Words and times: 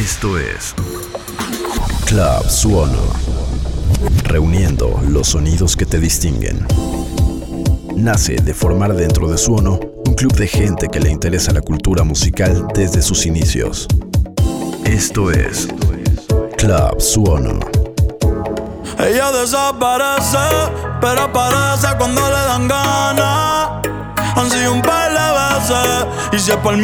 Esto 0.00 0.38
es 0.38 0.74
Club 2.06 2.48
Suono, 2.48 3.02
reuniendo 4.24 4.98
los 5.06 5.28
sonidos 5.28 5.76
que 5.76 5.84
te 5.84 5.98
distinguen. 5.98 6.66
Nace 7.96 8.36
de 8.36 8.54
formar 8.54 8.94
dentro 8.94 9.28
de 9.28 9.36
Suono 9.36 9.78
un 10.06 10.14
club 10.14 10.32
de 10.32 10.48
gente 10.48 10.88
que 10.88 11.00
le 11.00 11.10
interesa 11.10 11.52
la 11.52 11.60
cultura 11.60 12.02
musical 12.02 12.66
desde 12.74 13.02
sus 13.02 13.26
inicios. 13.26 13.86
Esto 14.86 15.30
es 15.30 15.68
Club 16.56 16.98
Suono. 16.98 17.60
Ella 18.98 19.30
desaparece, 19.32 20.38
pero 21.02 21.24
aparece 21.24 21.88
cuando 21.98 22.22
le 22.22 22.30
dan 22.30 22.68
ganas. 22.68 23.68
Han 24.34 24.50
sido 24.50 24.72
un 24.72 24.80
par 24.80 25.10
y 26.32 26.38
si 26.38 26.52
es 26.52 26.56
por 26.56 26.74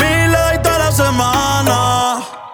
toda 0.62 0.78
la 0.78 0.92
semana. 0.92 2.45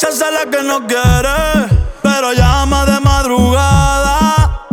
Se 0.00 0.06
hace 0.06 0.30
la 0.32 0.50
que 0.50 0.62
no 0.62 0.86
quiere, 0.86 1.68
pero 2.00 2.32
llama 2.32 2.86
de 2.86 3.00
madrugada. 3.00 4.66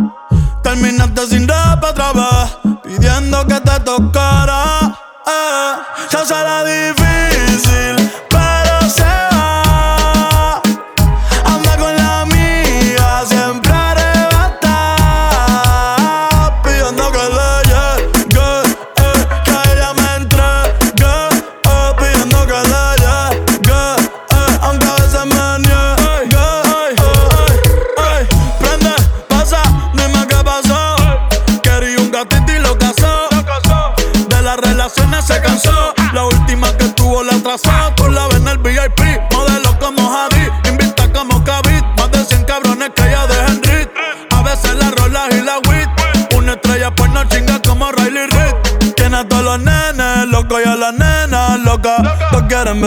Terminaste 0.63 1.27
sin 1.27 1.45
rap 1.45 1.83
otra 1.83 2.13
vez, 2.13 2.57
pidiendo 2.81 3.45
que 3.45 3.59
te 3.59 3.77
tocara. 3.81 4.97
Eh. 5.27 5.75
Se 6.09 6.17
difícil. 6.63 8.26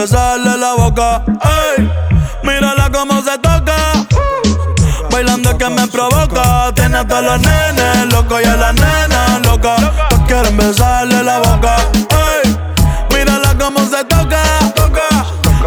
besarle 0.01 0.57
la 0.57 0.75
boca. 0.75 1.23
Ey, 1.77 1.91
mírala 2.43 2.91
cómo 2.91 3.21
se 3.23 3.37
toca. 3.39 3.77
Bailando 5.11 5.59
que 5.59 5.69
me 5.69 5.87
provoca. 5.89 6.73
Tiene 6.75 6.99
a 6.99 7.07
todos 7.07 7.23
los 7.23 7.41
nenes 7.41 8.13
locos 8.13 8.41
y 8.43 8.47
a 8.47 8.57
la 8.57 8.73
nena 8.73 9.41
loca. 9.45 9.77
Todos 10.09 10.23
quieren 10.27 10.57
besarle 10.57 11.23
la 11.23 11.39
boca. 11.41 11.77
Ey, 12.33 12.57
mírala 13.15 13.55
cómo 13.59 13.81
se 13.81 14.03
toca. 14.05 14.43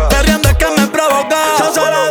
Perriendo 0.10 0.50
es 0.50 0.56
que 0.56 0.68
me 0.78 0.88
provoca. 0.88 1.38
Yo 1.60 1.72
se 1.72 1.82
la 1.82 2.04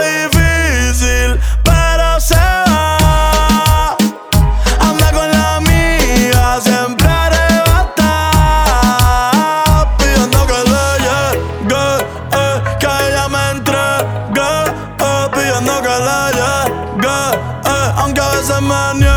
zamani 18.42 19.11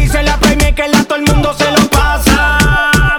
dice 0.00 0.22
la 0.22 0.36
premia 0.38 0.74
que 0.74 0.88
la 0.88 1.04
todo 1.04 1.16
el 1.16 1.24
mundo 1.24 1.54
se 1.54 1.70
lo 1.70 1.88
pasa. 1.88 2.58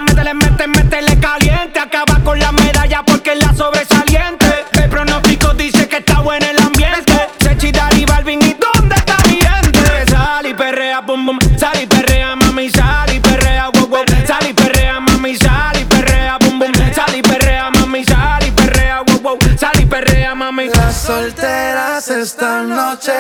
Métele, 0.06 0.34
métele, 0.34 0.68
métele 0.68 1.20
caliente. 1.20 1.80
Acaba 1.80 2.20
con 2.24 2.40
la 2.40 2.52
medalla 2.52 3.04
porque 3.04 3.34
es 3.34 3.40
la 3.40 3.54
sobresaliente. 3.54 4.66
El 4.74 4.90
pronóstico 4.90 5.54
dice 5.54 5.88
que 5.88 5.98
está 5.98 6.20
bueno 6.20 6.46
el 6.46 6.58
ambiente. 6.60 7.14
Sechi, 7.40 7.72
Dari, 7.72 8.06
Balvin 8.06 8.42
y 8.42 8.56
¿dónde 8.56 8.96
está 8.96 9.18
mi 9.28 9.40
gente? 9.42 10.12
Sal 10.12 10.46
y 10.46 10.54
perrea, 10.54 11.02
bum, 11.02 11.26
bum. 11.26 11.40
Sal 11.58 11.82
y 11.82 11.88
perrea, 11.88 12.36
mami, 12.36 12.70
sal 12.70 13.14
y 13.14 13.20
perrea, 13.20 13.70
wow, 13.70 13.88
wow. 13.88 14.06
Sal 14.26 14.48
y 14.48 14.54
perrea, 14.54 15.00
mami, 15.00 15.36
sal 15.36 15.80
y 15.80 15.86
perrea, 15.86 16.38
bum, 16.40 16.60
bum. 16.60 16.72
Sal 16.94 17.16
y 17.16 17.22
perrea, 17.22 17.70
mami, 17.72 18.04
sal 18.06 18.46
y 18.46 18.52
perrea, 18.52 19.02
wow, 19.02 19.20
wow. 19.22 19.38
Sal 19.58 19.80
y 19.80 19.86
perrea, 19.86 20.36
mami. 20.36 20.70
Las 20.70 20.96
solteras 20.96 22.08
están 22.10 22.70
noche 22.70 23.14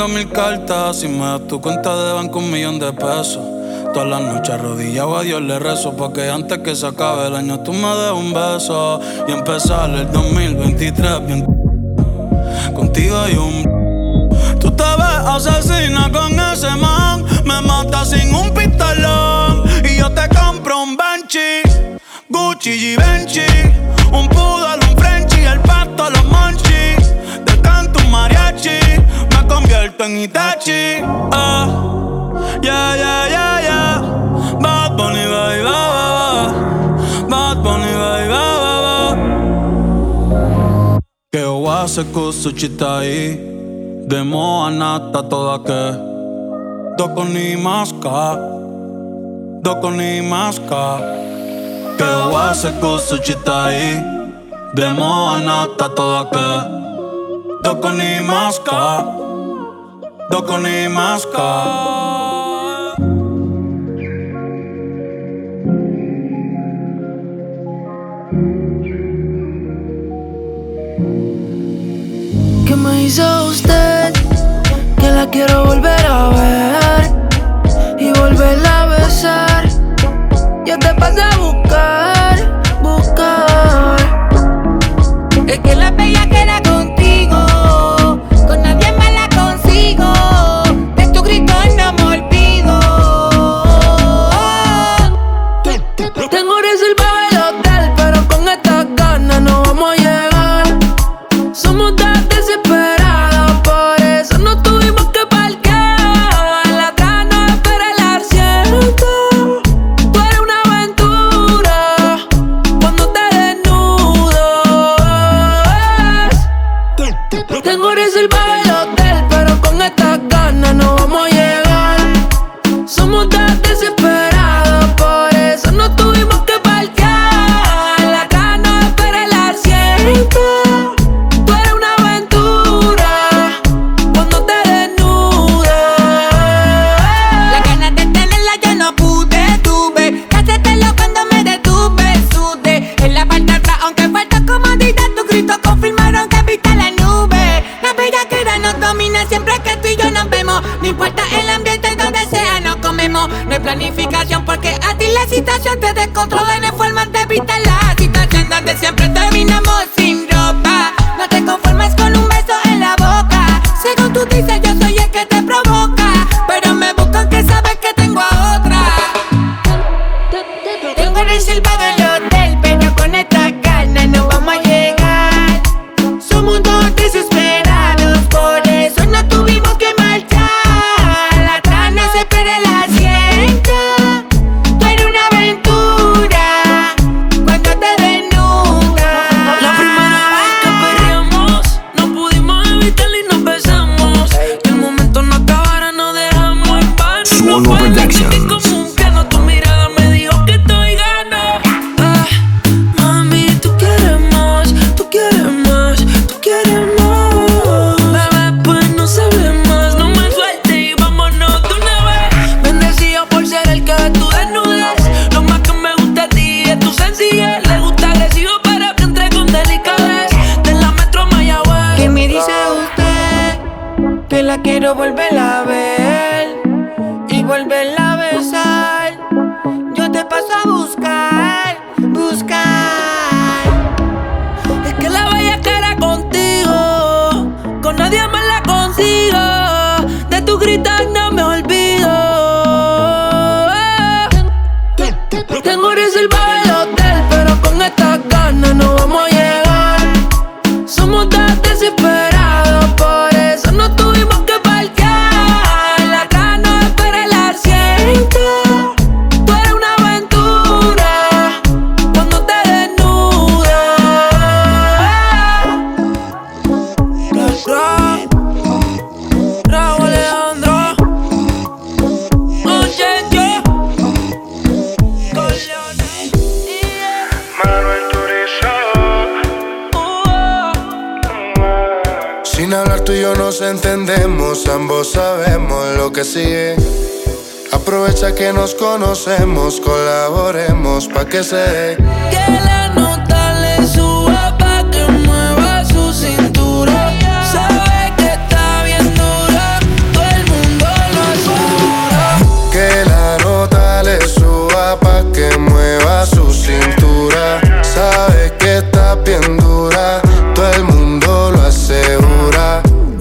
escribiendo 0.00 0.08
mil 0.08 0.28
cartas. 0.30 0.96
Si 0.96 1.08
me 1.08 1.24
das 1.24 1.46
tu 1.46 1.60
cuenta 1.60 1.94
de 1.96 2.12
banco, 2.12 2.38
un 2.38 2.50
millón 2.50 2.78
de 2.78 2.92
pesos. 2.92 3.40
Todas 3.92 4.08
las 4.08 4.22
noches 4.22 4.54
arrodillado 4.54 5.16
a 5.16 5.22
Dios 5.22 5.42
le 5.42 5.58
rezo 5.58 5.96
Porque 5.96 6.30
antes 6.30 6.58
que 6.58 6.76
se 6.76 6.86
acabe 6.86 7.26
el 7.26 7.34
año 7.34 7.58
tú 7.58 7.72
me 7.72 7.88
des 7.88 8.12
un 8.12 8.32
beso 8.32 9.00
Y 9.26 9.32
empezar 9.32 9.90
el 9.90 10.12
2023 10.12 11.26
bien 11.26 11.44
Contigo 12.72 13.18
hay 13.18 13.34
un 13.34 13.64
Tú 14.60 14.70
te 14.70 14.84
ves 14.84 15.26
asesina 15.26 16.08
con 16.12 16.38
ese 16.38 16.70
man 16.76 17.24
Me 17.44 17.60
mata 17.62 18.04
sin 18.04 18.32
un 18.32 18.54
pistolón 18.54 19.64
Y 19.82 19.96
yo 19.98 20.08
te 20.12 20.28
compro 20.28 20.84
un 20.84 20.96
Banshee 20.96 21.62
Gucci, 22.28 22.78
Givenchy 22.78 23.40
Un 24.12 24.28
poodle, 24.28 24.88
un 24.88 24.96
Frenchy 24.96 25.46
El 25.46 25.58
pasto, 25.60 26.10
los 26.10 26.24
manchis 26.26 26.69
convertirte 29.80 30.04
en 30.04 30.16
Itachi. 30.20 31.02
Ah, 31.32 31.66
yeah, 32.62 32.96
yeah, 32.96 33.28
yeah, 33.28 33.60
yeah. 33.62 34.00
Bad 34.60 34.96
Bunny, 34.96 35.24
bye, 35.24 35.62
bye, 35.62 35.90
bye, 36.16 36.52
Bad 37.28 37.62
Bunny, 37.62 37.92
bye, 37.92 38.28
bye, 38.28 38.58
bye, 38.84 39.16
Que 41.32 41.44
o 41.44 41.68
hace 41.70 42.04
cosa 42.12 42.52
chitai. 42.52 43.38
De 44.06 44.22
moa 44.24 44.70
nata 44.70 45.22
toda 45.22 45.58
que. 45.64 45.96
Doko 46.98 47.24
ni 47.24 47.56
maska. 47.56 48.36
Doko 49.62 49.90
ni 49.90 50.20
maska. 50.20 50.98
Que 51.96 52.04
o 52.04 52.36
hace 52.36 52.72
cosa 52.80 53.18
chitai. 53.18 54.02
De 54.74 54.92
moa 54.92 55.38
nata 55.38 55.88
toda 55.88 56.24
que. 56.32 56.48
Doko 57.62 57.90
ni 57.90 58.20
maska 58.20 59.29
dokony 60.30 60.84
e 60.84 60.88
maska. 60.88 61.50
¿Qué 72.66 72.76
me 72.76 73.02
hizo 73.02 73.46
usted? 73.46 74.12
Que 75.00 75.10
la 75.10 75.26
quiero 75.30 75.64
volver 75.64 76.06
a 76.06 76.28
ver 76.38 77.04
y 77.98 78.12
volverla 78.20 78.82
a 78.82 78.86
besar. 78.86 79.68
Yo 80.64 80.78
te 80.78 80.94
pasé 80.94 81.22
a 81.22 81.36
buscar. 81.38 81.89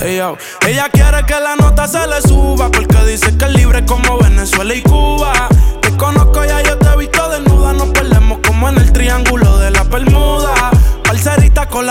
Ey, 0.02 0.18
yo. 0.18 0.38
Ella 0.68 0.90
quiere 0.92 1.26
que 1.26 1.40
la 1.40 1.56
nota 1.56 1.88
se 1.88 2.06
le 2.08 2.22
suba 2.22 2.70
porque 2.70 2.98
dice 3.06 3.38
que 3.38 3.46
es 3.46 3.52
libre 3.54 3.86
como 3.86 4.18
Venezuela 4.18 4.74
y 4.74 4.82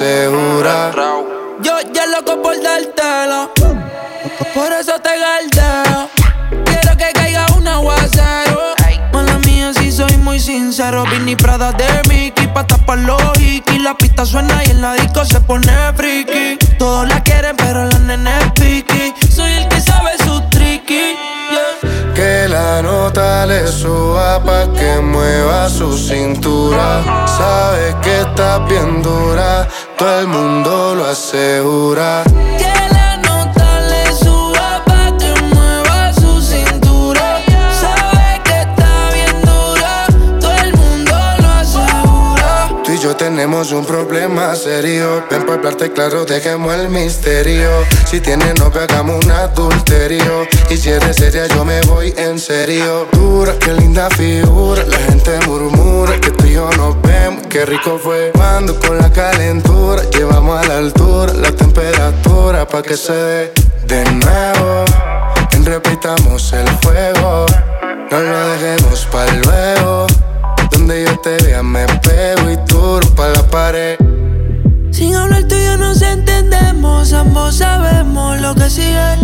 Yo 0.00 1.74
ya 1.92 2.06
loco 2.06 2.40
por 2.40 2.54
dártelo, 2.62 3.52
por 4.54 4.72
eso 4.72 4.98
te 4.98 5.10
galdeo. 5.10 6.08
Quiero 6.64 6.96
que 6.96 7.12
caiga 7.12 7.44
un 7.54 7.68
aguacero. 7.68 8.74
Mala 9.12 9.36
mía, 9.44 9.74
si 9.74 9.92
soy 9.92 10.16
muy 10.16 10.40
sincero. 10.40 11.04
Vini 11.04 11.36
Prada 11.36 11.72
de 11.72 11.86
Mickey, 12.08 12.46
pa' 12.46 12.66
tapar 12.66 12.96
los 13.00 13.20
hikis. 13.38 13.82
La 13.82 13.94
pista 13.94 14.24
suena 14.24 14.64
y 14.64 14.70
en 14.70 14.80
la 14.80 14.94
disco 14.94 15.22
se 15.26 15.38
pone 15.42 15.70
friki. 15.94 16.56
Todos 16.78 17.06
la 17.06 17.22
quieren, 17.22 17.54
pero 17.58 17.84
la 17.84 17.98
nena 17.98 18.38
es 18.38 18.52
piqui. 18.52 19.12
Soy 19.30 19.52
el 19.52 19.68
que 19.68 19.82
sabe 19.82 20.12
su 20.24 20.40
tricky. 20.48 21.14
yeah. 21.50 22.14
Que 22.14 22.48
la 22.48 22.80
nota 22.82 23.44
le 23.46 23.66
suba 23.66 24.42
pa' 24.42 24.72
que 24.72 25.00
mueva 25.00 25.68
su 25.68 25.96
cintura. 25.96 27.02
Sabe 27.26 27.96
que 28.02 28.20
está 28.20 28.58
bien 28.60 29.02
dura, 29.02 29.66
todo 30.00 30.20
el 30.20 30.28
mundo 30.28 30.94
lo 30.94 31.04
asegura. 31.04 32.24
Que 32.56 32.94
la 32.94 33.18
nota 33.18 33.80
le 33.82 34.10
suba 34.14 34.82
pa' 34.86 35.14
que 35.18 35.30
mueva 35.54 36.10
su 36.14 36.40
cintura. 36.40 37.44
Sabe 37.78 38.40
que 38.42 38.60
está 38.62 39.10
bien 39.12 39.42
dura, 39.42 40.06
todo 40.40 40.52
el 40.52 40.72
mundo 40.74 41.12
lo 41.42 41.48
asegura. 41.48 42.82
Tú 42.82 42.92
y 42.92 42.98
yo 42.98 43.14
tenemos 43.14 43.72
un 43.72 43.84
problema 43.84 44.54
serio. 44.56 45.22
Ven 45.30 45.44
por 45.44 45.58
hablarte 45.58 45.92
claro, 45.92 46.24
dejemos 46.24 46.74
el 46.76 46.88
misterio. 46.88 47.68
Si 48.06 48.20
tienes 48.20 48.58
novio, 48.58 48.80
hagamos 48.80 49.22
un 49.22 49.30
adulterio. 49.30 50.48
Y 50.70 50.78
si 50.78 50.88
eres 50.88 51.16
seria, 51.16 51.46
yo 51.46 51.62
me 51.66 51.78
voy 51.82 52.14
en 52.16 52.38
serio. 52.38 53.06
Dura, 53.12 53.52
qué 53.58 53.74
linda 53.74 54.08
figura. 54.08 54.82
La 54.84 54.96
gente 54.96 55.38
murmura 55.46 56.18
que 56.18 56.30
tú 56.30 56.46
y 56.46 56.54
yo 56.54 56.70
nos 56.78 57.00
vemos. 57.02 57.19
Qué 57.50 57.66
rico 57.66 57.98
fue 57.98 58.30
cuando 58.32 58.78
con 58.78 58.96
la 58.96 59.10
calentura 59.10 60.08
llevamos 60.10 60.56
a 60.56 60.68
la 60.68 60.78
altura 60.78 61.32
la 61.32 61.50
temperatura 61.50 62.64
pa' 62.64 62.80
que 62.80 62.96
se 62.96 63.12
dé 63.12 63.52
de 63.88 64.04
nuevo. 64.04 64.84
Ven, 65.50 65.64
repitamos 65.64 66.52
el 66.52 66.70
juego. 66.76 67.46
No 68.08 68.20
lo 68.20 68.48
dejemos 68.50 69.04
para 69.10 69.32
luego. 69.32 70.06
Donde 70.70 71.04
yo 71.04 71.18
te 71.18 71.38
vea 71.44 71.60
me 71.64 71.86
pego 71.86 72.52
y 72.52 72.56
tú 72.66 73.00
pa' 73.16 73.30
la 73.30 73.42
pared. 73.42 73.98
Sin 74.92 75.16
hablar 75.16 75.42
tú 75.48 75.56
y 75.56 75.64
yo 75.64 75.76
nos 75.76 76.00
entendemos, 76.02 77.12
ambos 77.12 77.56
sabemos 77.56 78.40
lo 78.40 78.54
que 78.54 78.70
sigue. 78.70 79.16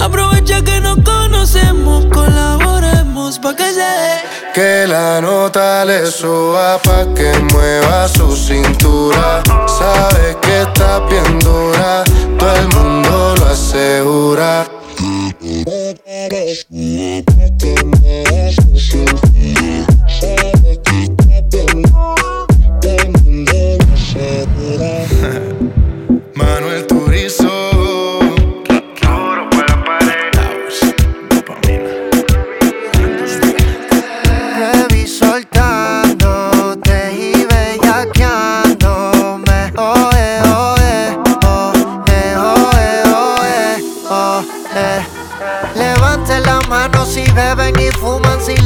Aprovecha 0.00 0.62
que 0.62 0.80
nos 0.80 0.98
conocemos, 1.04 2.06
colaboremos 2.06 3.38
pa' 3.38 3.54
que 3.54 3.68
se 3.74 3.80
dé. 3.80 4.14
Que 4.54 4.86
la 4.86 5.20
nota 5.20 5.84
le 5.84 6.06
suba 6.06 6.78
pa' 6.78 7.04
que 7.14 7.30
mueva 7.52 8.08
su 8.08 8.34
cintura. 8.34 9.42
Sabe 9.66 10.36
que 10.40 10.62
está 10.62 11.00
bien 11.00 11.38
dura, 11.40 12.02
todo 12.38 12.56
el 12.56 12.68
mundo 12.68 13.34
lo 13.38 13.46
asegura. 13.46 14.66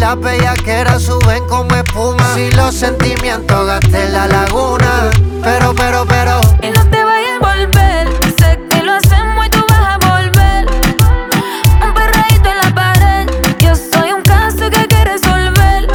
las 0.04 0.20
bellaqueras 0.20 1.02
suben 1.02 1.46
como 1.48 1.74
espuma. 1.74 2.34
Si 2.34 2.50
los 2.52 2.74
sentimientos 2.74 3.66
gasté 3.66 4.10
la 4.10 4.26
laguna. 4.26 5.10
Pero, 5.42 5.74
pero, 5.74 6.04
pero. 6.04 6.40
Y 6.60 6.68
no 6.68 6.86
te 6.90 7.02
vayas 7.02 7.40
a 7.40 7.54
volver. 7.54 8.08
Sé 8.38 8.60
que 8.68 8.82
lo 8.82 8.92
hacemos 8.92 9.46
y 9.46 9.48
tú 9.48 9.64
vas 9.70 9.94
a 9.94 9.98
volver. 10.06 10.66
Un 11.82 11.94
perreíto 11.94 12.50
en 12.50 12.58
la 12.62 12.74
pared. 12.74 13.30
Yo 13.60 13.74
soy 13.74 14.12
un 14.12 14.20
caso 14.20 14.68
que 14.68 14.86
quieres 14.88 15.22
resolver. 15.22 15.88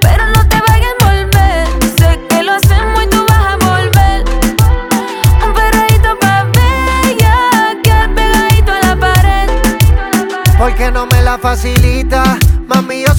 Pero 0.00 0.26
no 0.34 0.48
te 0.48 0.56
vayas 0.66 0.94
a 1.00 1.04
volver. 1.04 1.68
Sé 1.98 2.18
que 2.26 2.42
lo 2.42 2.54
hacemos 2.54 3.04
y 3.04 3.08
tú 3.08 3.26
vas 3.28 3.46
a 3.52 3.56
volver. 3.68 4.24
Un 5.46 5.52
perreíto 5.52 6.18
pa' 6.20 6.46
bellaquear 6.56 8.14
pegadito 8.14 8.72
a 8.72 8.80
la 8.86 8.96
pared. 8.96 9.50
Porque 10.58 10.90
no 10.90 11.04
me 11.04 11.20
la 11.20 11.36
facilita, 11.36 12.22
mami 12.66 12.99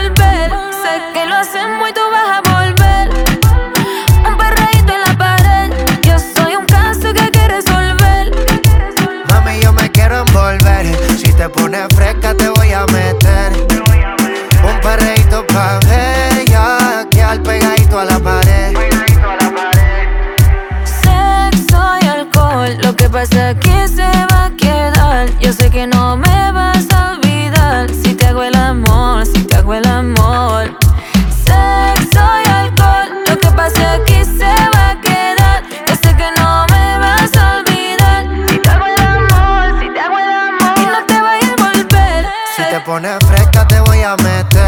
volver. 0.00 0.50
Sé 0.82 0.92
que 1.12 1.26
lo 1.26 1.36
hacemos 1.36 1.88
y 1.88 1.92
tú 1.92 2.00
vas 2.10 2.38
a 2.38 2.40
volver. 2.52 3.10
Un 4.26 4.36
perreíto 4.36 4.92
en 4.92 5.02
la 5.06 5.14
pared. 5.18 5.70
Yo 6.02 6.18
soy 6.18 6.56
un 6.56 6.66
caso 6.66 7.12
que 7.12 7.20
hay 7.20 7.30
que 7.30 7.48
resolver. 7.48 8.32
Mami, 9.28 9.60
yo 9.60 9.72
me 9.72 9.90
quiero 9.90 10.24
envolver. 10.26 10.86
Si 11.18 11.32
te 11.32 11.48
pones 11.48 11.86
fresca, 11.94 12.34
te 12.34 12.48
voy 12.48 12.72
a 12.72 12.86
meter. 12.86 13.52
Un 14.62 14.80
perreíto 14.80 15.44
pa' 15.46 15.78
ver. 15.86 16.44
Ya 16.46 17.06
quedar 17.10 17.42
pegadito 17.42 17.98
a 17.98 18.04
la 18.04 18.18
pared. 18.18 18.74
Sexo 20.84 21.82
y 22.02 22.06
alcohol. 22.06 22.76
Lo 22.82 22.94
que 22.96 23.08
pasa 23.08 23.50
aquí 23.50 23.76
se 23.94 24.08
va 24.32 24.46
a 24.46 24.50
quedar. 24.56 25.28
Yo 25.40 25.52
sé 25.52 25.70
que 25.70 25.86
no 25.86 26.16
me 26.16 26.29
pones 42.90 43.18
fresca 43.24 43.64
te 43.68 43.78
voy 43.82 44.02
a 44.02 44.16
meter. 44.16 44.59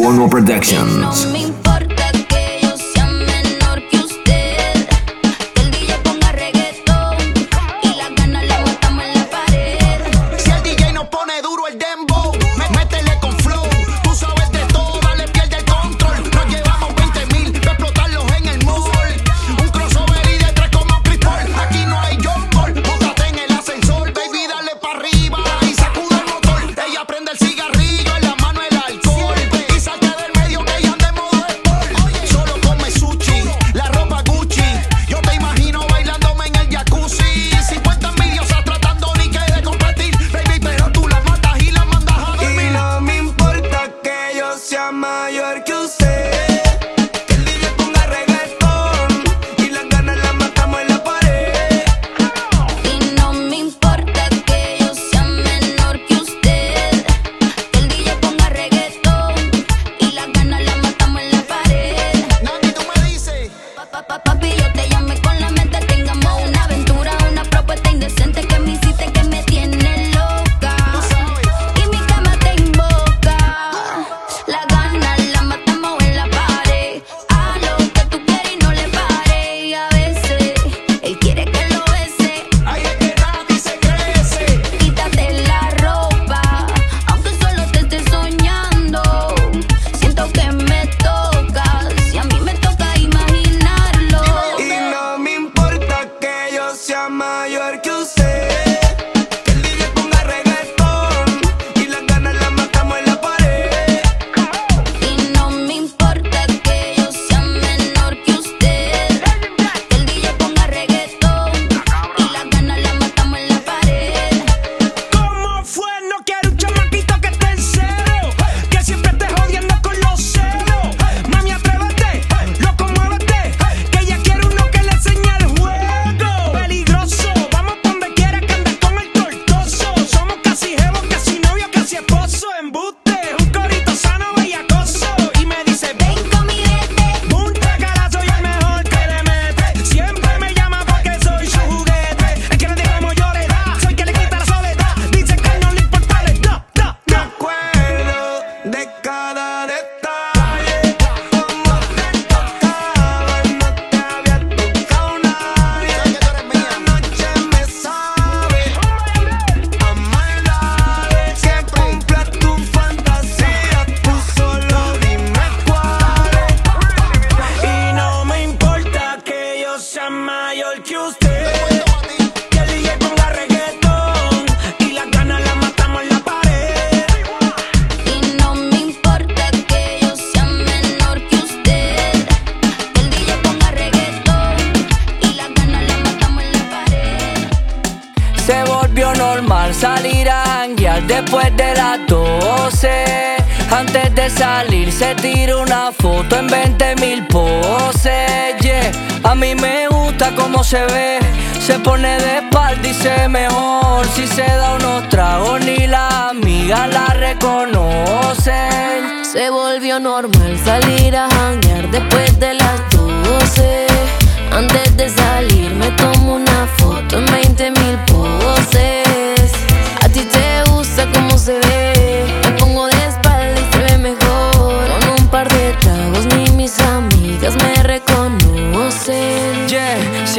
Warner 0.00 0.28
Productions. 0.30 1.39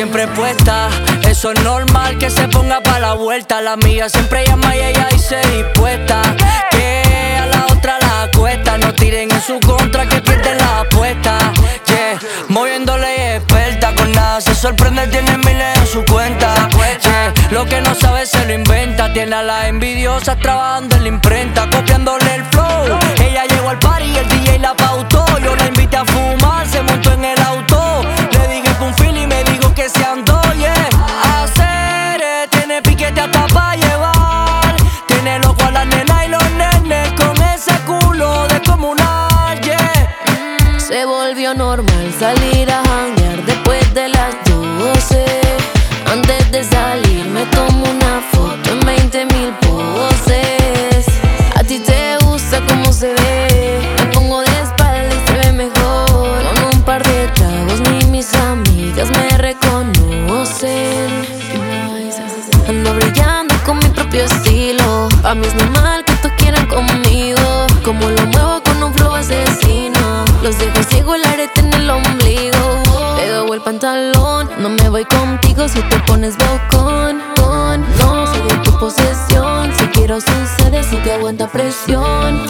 siempre 0.01 0.25
puesta. 0.29 0.89
Eso 1.29 1.51
es 1.51 1.61
normal 1.61 2.17
que 2.17 2.31
se 2.31 2.47
ponga 2.47 2.81
pa' 2.81 2.97
la 2.97 3.13
vuelta. 3.13 3.61
La 3.61 3.75
mía 3.77 4.09
siempre 4.09 4.43
llama 4.47 4.75
y 4.75 4.79
ella 4.79 5.07
dice 5.11 5.39
dispuesta. 5.55 6.23
Que 6.71 7.37
a 7.39 7.45
la 7.45 7.67
otra 7.71 7.99
la 7.99 8.23
acuesta. 8.23 8.79
No 8.79 8.91
tiren 8.95 9.29
en 9.29 9.41
su 9.43 9.59
contra 9.59 10.07
que 10.09 10.19
pierden 10.19 10.57
la 10.57 10.79
apuesta. 10.79 11.37
Yeah, 11.85 12.19
moviéndole 12.47 13.35
experta. 13.35 13.93
Con 13.93 14.11
nada 14.11 14.41
se 14.41 14.55
sorprende, 14.55 15.05
tiene 15.05 15.37
miles 15.37 15.77
en 15.77 15.85
su 15.85 16.03
cuenta. 16.05 16.67
Yeah, 17.03 17.31
lo 17.51 17.65
que 17.65 17.79
no 17.81 17.93
sabe 17.93 18.25
se 18.25 18.43
lo 18.47 18.53
inventa. 18.53 19.13
Tiene 19.13 19.35
a 19.35 19.43
las 19.43 19.65
envidiosas 19.65 20.39
trabajando 20.39 20.95
en 20.95 21.03
la 21.03 21.09
imprenta, 21.09 21.69
copiándole 21.69 22.33
el 22.33 22.45
flow. 22.45 22.97
Ella 23.19 23.45
llegó 23.45 23.69
al 23.69 23.77
party 23.77 24.05
y 24.05 24.17
el 24.17 24.27
DJ 24.27 24.57
la 24.57 24.73
pautó. 24.73 25.23
Yo 25.43 25.55
la 25.55 25.67
invité 25.67 25.97
a 25.97 26.05
fumar, 26.05 26.67
se 26.67 26.81
montó 26.81 27.10
normal 41.61 42.11
salir 42.19 42.71
a 42.71 42.81
janguear 42.89 43.45
después 43.45 43.93
de 43.93 44.09
las 44.09 44.33
12. 44.45 45.25
Antes 46.11 46.51
de 46.51 46.63
salir 46.63 47.23
me 47.25 47.45
tomo 47.57 47.83
una 47.97 48.13
foto 48.31 48.71
en 48.71 48.79
20 48.79 49.25
mil 49.33 49.49
poses. 49.61 51.05
A 51.55 51.63
ti 51.63 51.77
te 51.77 52.17
gusta 52.25 52.61
cómo 52.67 52.91
se 52.91 53.09
ve. 53.13 53.79
Me 53.97 54.05
pongo 54.13 54.39
de 54.41 54.55
espalda 54.65 55.13
y 55.17 55.21
se 55.27 55.33
ve 55.41 55.51
mejor. 55.65 56.39
Con 56.49 56.63
un 56.73 56.81
par 56.81 57.03
de 57.03 57.27
tragos 57.37 57.79
ni 57.91 58.05
mis 58.05 58.33
amigas 58.33 59.09
me 59.11 59.37
reconocen. 59.37 61.09
Ando 62.67 62.95
brillando 62.95 63.53
con 63.65 63.77
mi 63.77 63.89
propio 63.89 64.23
estilo. 64.23 65.09
A 65.23 65.35
mis 65.35 65.53
mamás 65.53 65.80
en 71.55 71.73
el 71.73 71.89
ombligo. 71.89 72.83
Te 73.17 73.27
doy 73.29 73.51
el 73.51 73.61
pantalón, 73.61 74.49
no 74.59 74.69
me 74.69 74.89
voy 74.89 75.05
contigo 75.05 75.67
si 75.67 75.81
te 75.81 75.97
pones 76.01 76.35
bocón. 76.37 77.19
Con, 77.35 77.81
no, 77.97 78.27
soy 78.27 78.41
de 78.41 78.55
tu 78.63 78.77
posesión. 78.77 79.71
Si 79.75 79.85
quiero 79.87 80.19
sucede, 80.21 80.83
si 80.83 80.97
te 80.97 81.13
aguanta 81.13 81.47
presión. 81.47 82.45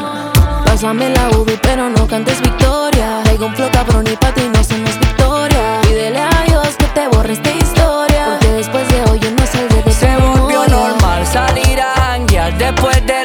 Pásame 0.65 1.09
la 1.09 1.29
UV, 1.29 1.57
pero 1.61 1.89
no 1.89 2.05
cantes 2.05 2.41
victoria. 2.41 3.21
Traigo 3.23 3.45
un 3.45 3.55
flow 3.55 3.69
cabrón 3.71 4.07
y 4.07 4.15
para 4.17 4.33
ti 4.33 4.49
no 4.53 4.63
somos 4.63 4.99
victoria. 4.99 5.79
Pídele 5.83 6.19
a 6.19 6.43
Dios 6.47 6.75
que 6.77 6.85
te 6.87 7.07
borre 7.07 7.33
esta 7.33 7.51
historia. 7.51 8.25
Porque 8.31 8.49
después 8.49 8.87
de 8.89 9.03
hoy 9.09 9.19
yo 9.19 9.31
no 9.31 9.45
saldré 9.45 9.83
de 9.83 9.93
Se 9.93 10.17
volvió 10.17 10.67
normal 10.67 11.25
salir 11.25 11.79
a 11.79 12.13
hanguear 12.13 12.57
después 12.57 13.05
de 13.05 13.20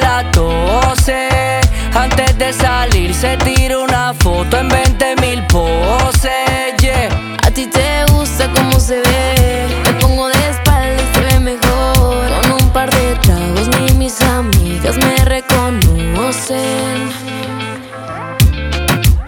ellos 14.87 14.97
me 15.05 15.17
reconocen. 15.25 17.09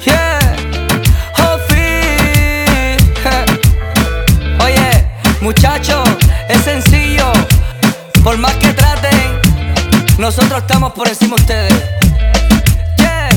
Yeah, 0.06 0.56
oh, 1.38 1.56
Ofi. 1.56 2.96
Oye, 4.64 5.08
muchachos, 5.42 6.08
es 6.48 6.62
sencillo. 6.62 7.32
Por 8.24 8.38
más 8.38 8.54
que 8.56 8.74
traten, 8.74 9.42
nosotros 10.18 10.62
estamos 10.62 10.94
por 10.94 11.08
encima 11.10 11.36
de 11.36 11.42
ustedes. 11.42 11.84
Yeah, 12.98 13.30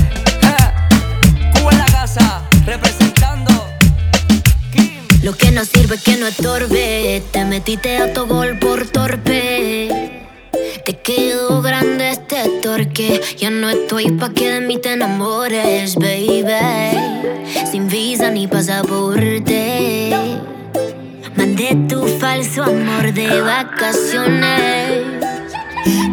Cuba 1.54 1.72
en 1.72 1.78
la 1.78 1.86
casa, 1.86 2.42
representando. 2.64 3.68
Lo 5.22 5.32
que 5.32 5.50
no 5.50 5.64
sirve 5.64 5.96
es 5.96 6.02
que 6.02 6.16
no 6.16 6.26
estorbe. 6.28 7.22
Te 7.32 7.44
metiste 7.44 7.98
a 7.98 8.12
tu 8.12 8.26
gol 8.26 8.58
por 8.58 8.86
torpe. 8.86 10.21
Te 10.84 10.94
quedó 10.94 11.62
grande 11.62 12.10
este 12.10 12.60
torque. 12.60 13.20
Ya 13.38 13.50
no 13.50 13.68
estoy 13.68 14.10
pa' 14.10 14.30
que 14.30 14.50
de 14.50 14.60
mí 14.60 14.78
te 14.78 14.94
enamores, 14.94 15.94
baby. 15.94 16.42
Sin 17.70 17.86
visa 17.88 18.30
ni 18.30 18.48
pasaporte. 18.48 20.10
Mandé 21.36 21.76
tu 21.88 22.04
falso 22.18 22.64
amor 22.64 23.12
de 23.12 23.42
vacaciones. 23.42 25.04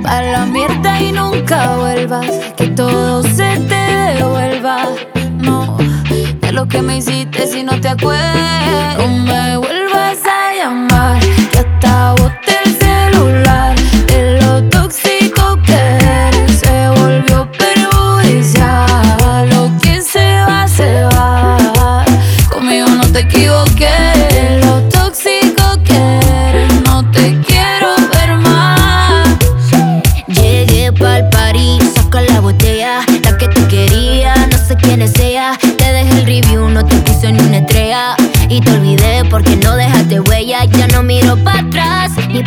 Pa' 0.03 0.21
la 0.21 0.45
mierda 0.45 1.01
y 1.01 1.13
nunca 1.13 1.75
vuelvas. 1.77 2.29
Que 2.55 2.67
todo 2.67 3.23
se 3.23 3.60
te 3.67 4.17
devuelva. 4.17 4.86
No, 5.41 5.77
de 6.41 6.51
lo 6.51 6.67
que 6.67 6.84
me 6.84 6.97
hiciste 6.97 7.47
si 7.47 7.63
no 7.63 7.82
te 7.82 7.88
acuerdas. 7.88 8.99
No 8.99 9.08
me 9.08 9.58
vuelvas 9.58 10.19
a 10.25 10.53
llamar. 10.55 11.38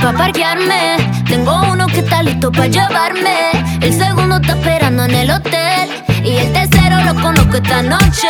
pa' 0.02 0.12
parquearme. 0.12 0.96
Tengo 1.28 1.62
uno 1.70 1.86
que 1.86 2.00
está 2.00 2.22
listo 2.22 2.50
pa' 2.50 2.66
llevarme. 2.66 3.52
El 3.80 3.92
segundo 3.92 4.36
está 4.36 4.52
esperando 4.54 5.04
en 5.04 5.14
el 5.14 5.30
hotel. 5.30 5.88
Y 6.24 6.36
el 6.36 6.52
tercero 6.52 6.96
lo 7.04 7.14
conozco 7.14 7.56
esta 7.56 7.82
noche. 7.82 8.28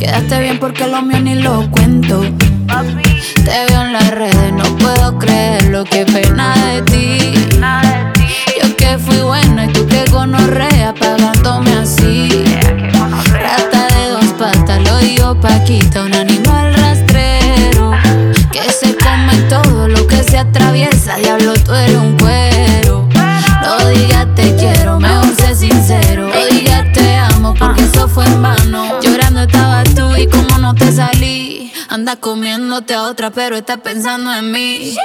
Quedaste 0.00 0.40
bien 0.40 0.58
porque 0.58 0.86
lo 0.86 1.02
mío 1.02 1.20
ni 1.20 1.34
lo 1.34 1.70
cuento. 1.70 2.22
Te 2.22 3.66
veo 3.68 3.82
en 3.82 3.92
las 3.92 4.10
redes, 4.10 4.52
no 4.54 4.64
puedo 4.78 5.18
creer 5.18 5.64
lo 5.64 5.84
que 5.84 6.06
pena. 6.06 6.54
Nada 6.54 6.66
de 6.68 6.82
ti. 6.82 8.19
Comiéndote 32.18 32.94
a 32.94 33.02
otra, 33.04 33.30
pero 33.30 33.56
está 33.56 33.76
pensando 33.76 34.32
en 34.34 34.50
mí. 34.50 34.96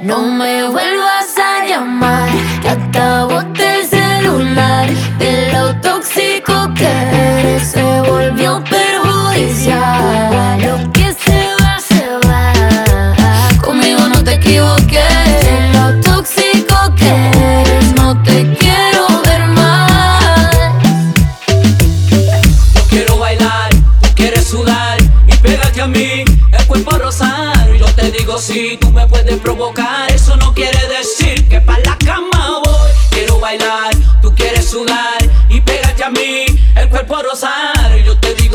No 0.00 0.20
me 0.20 0.64
vuelvas 0.68 1.38
a 1.38 1.64
llamar, 1.66 2.28
que 2.60 2.68
acabo 2.68 3.40
del 3.42 3.86
celular. 3.86 4.88
De 5.18 5.52
lo 5.52 5.74
tóxico 5.80 6.72
que 6.74 6.86
eres 6.86 7.68
se 7.68 7.82
volvió 8.02 8.62
perjudicial. 8.64 10.20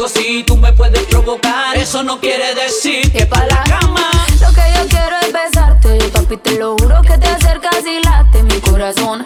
Si 0.07 0.43
tú 0.43 0.55
me 0.55 0.71
puedes 0.71 1.01
provocar, 1.05 1.75
eso 1.75 2.03
no 2.03 2.19
quiere 2.19 2.53
decir 2.53 3.11
que 3.11 3.25
pa' 3.25 3.43
la 3.47 3.63
cama. 3.63 4.11
Lo 4.39 4.53
que 4.53 4.61
yo 4.75 4.87
quiero 4.87 5.17
es 5.19 5.33
besarte, 5.33 5.97
papi, 6.09 6.37
te 6.37 6.59
lo 6.59 6.75
juro 6.77 7.01
que 7.01 7.17
te 7.17 7.27
acercas 7.27 7.83
y 7.85 8.03
late 8.03 8.43
mi 8.43 8.59
corazón. 8.61 9.25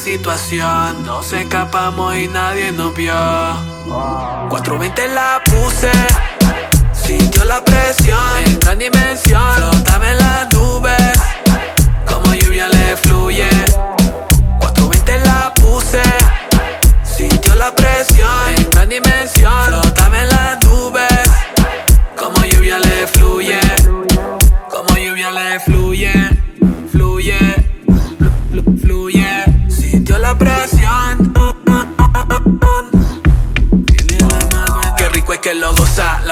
situación. 0.00 1.04
Nos 1.04 1.32
escapamos 1.32 2.16
y 2.16 2.26
nadie 2.26 2.72
nos 2.72 2.94
vio. 2.94 3.12
420 4.48 5.08
la 5.08 5.40
puse, 5.44 5.90
sintió 6.92 7.44
la 7.44 7.62
presión. 7.62 8.18
entra 8.46 8.72
En 8.72 8.78
dimensión, 8.78 9.42
la 10.18 10.49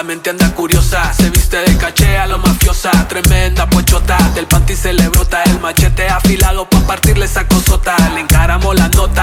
mente 0.08 0.30
anda 0.30 0.50
curiosa. 0.54 1.12
Se 1.12 1.28
viste 1.28 1.58
de 1.58 1.76
caché 1.76 2.16
a 2.16 2.26
lo 2.26 2.38
mafiosa. 2.38 2.90
Tremenda 3.08 3.68
pochota. 3.68 4.16
Del 4.34 4.46
panty 4.46 4.74
se 4.74 4.94
le 4.94 5.06
brota 5.10 5.42
el 5.42 5.60
machete 5.60 6.08
afilado 6.08 6.66
pa' 6.66 6.80
partirle 6.86 7.26
esa 7.26 7.46
cosota. 7.46 7.94
Le 8.14 8.20
encaramos 8.20 8.74
la 8.74 8.88
nota. 8.88 9.22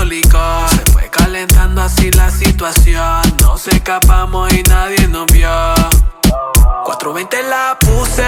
Se 0.00 0.92
fue 0.92 1.10
calentando 1.10 1.82
así 1.82 2.10
la 2.12 2.30
situación. 2.30 3.20
Nos 3.42 3.68
escapamos 3.68 4.50
y 4.54 4.62
nadie 4.62 5.06
nos 5.08 5.26
vio. 5.26 5.50
420 6.84 7.42
la 7.42 7.76
puse. 7.78 8.24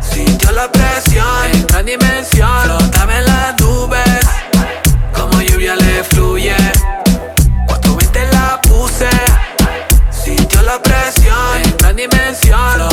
Sintió 0.00 0.50
la 0.52 0.72
presión. 0.72 1.26
Entró 1.52 1.80
en 1.80 1.86
dimensión. 1.86 2.48
Flotaba 2.64 3.18
en 3.18 3.24
las 3.26 3.60
nubes. 3.60 4.26
Como 5.12 5.42
lluvia 5.42 5.76
le 5.76 6.04
fluye. 6.04 6.56
420 7.66 8.32
la 8.32 8.58
puse. 8.62 9.10
Sintió 10.10 10.62
la 10.62 10.80
presión. 10.80 11.62
Entró 11.64 11.90
en 11.90 11.96
dimensión. 11.96 12.91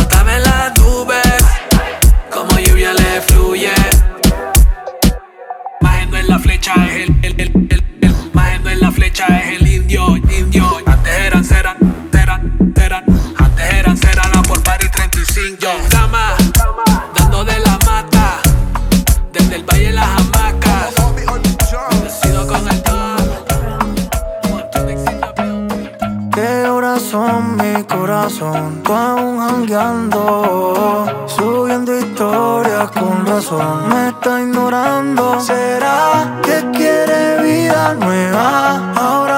Maje 5.81 6.03
en 6.03 6.27
la 6.27 6.39
flecha, 6.39 6.73
es 6.87 7.09
el, 7.09 7.15
el, 7.23 7.35
el, 7.39 7.67
el, 7.69 7.83
el. 8.01 8.15
Maje 8.33 8.59
no 8.59 8.69
es 8.69 8.79
la 8.79 8.91
flecha, 8.91 9.25
es 9.27 9.59
el 9.61 9.67
indio, 9.67 10.17
indio. 10.17 10.65
Antes 10.85 11.13
eran, 11.13 11.45
eran, 11.51 11.77
eran, 12.13 12.73
eran. 12.75 13.03
Antes 13.37 13.73
eran, 13.73 13.97
eran 14.11 14.31
la 14.33 14.41
por 14.43 14.61
party 14.63 14.87
35. 14.89 15.67
Dama, 15.91 16.35
dando 17.15 17.43
de 17.45 17.59
la 17.59 17.77
mata. 17.85 18.39
Desde 19.33 19.55
el 19.55 19.63
Valle 19.63 19.85
de 19.87 19.91
las 19.93 20.07
Hamacas. 20.07 20.93
Nacido 22.03 22.47
con 22.47 22.67
el 22.67 22.81
don. 22.83 23.19
¿Qué 26.33 26.67
horas 26.69 27.01
son 27.01 27.57
mi 27.57 27.83
corazón? 27.83 28.81
Tú 28.83 28.93
aún 28.93 29.39
jangueando. 29.39 31.25
Subiendo 31.27 31.88
historia 32.19 32.85
con 32.93 33.25
razón 33.25 33.87
me 33.87 34.09
está 34.09 34.41
ignorando. 34.41 35.39
¿Será 35.39 36.41
que 36.43 36.69
quiere 36.71 37.41
vida 37.41 37.93
nueva? 37.93 39.28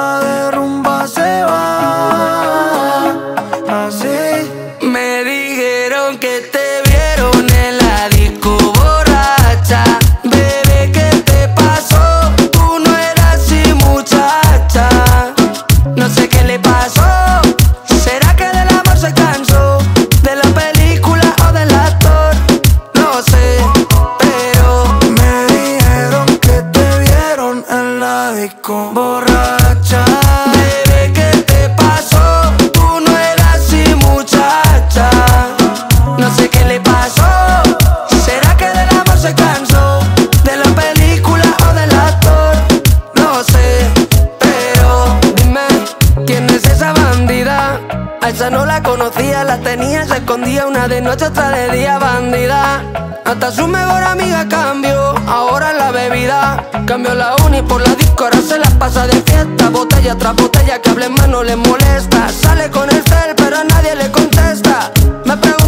noche 51.11 51.25
hasta 51.25 51.49
de 51.49 51.77
día 51.77 51.99
bandida. 51.99 52.81
Hasta 53.25 53.51
su 53.51 53.67
mejor 53.67 54.01
amiga 54.01 54.47
cambió, 54.47 55.13
ahora 55.27 55.73
la 55.73 55.91
bebida. 55.91 56.63
Cambió 56.85 57.13
la 57.13 57.35
uni 57.45 57.61
por 57.61 57.81
la 57.85 57.93
disco, 57.95 58.23
ahora 58.23 58.39
se 58.41 58.57
la 58.57 58.69
pasa 58.79 59.07
de 59.07 59.21
fiesta. 59.23 59.69
Botella 59.69 60.15
tras 60.17 60.35
botella 60.35 60.81
que 60.81 60.89
hable 60.89 61.09
más 61.09 61.27
no 61.27 61.43
le 61.43 61.57
molesta. 61.57 62.29
Sale 62.29 62.69
con 62.69 62.89
el 62.89 63.03
cel, 63.03 63.35
pero 63.35 63.57
a 63.57 63.63
nadie 63.65 63.93
le 63.95 64.09
contesta. 64.09 64.89
Me 65.25 65.35
pregunta 65.35 65.60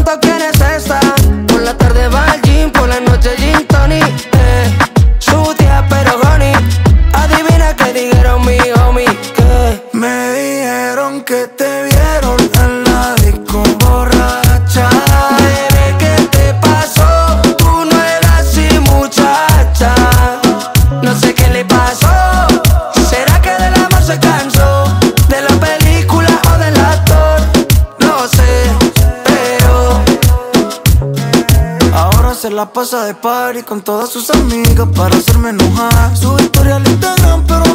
la 32.63 32.71
pasa 32.71 33.03
de 33.03 33.13
party 33.13 33.63
con 33.63 33.81
todas 33.81 34.09
sus 34.09 34.29
amigas 34.29 34.87
para 34.95 35.17
hacerme 35.17 35.49
enojar. 35.49 36.15
Su 36.15 36.33
historia 36.39 36.77
al 36.77 36.87
Instagram, 36.87 37.45
pero 37.45 37.72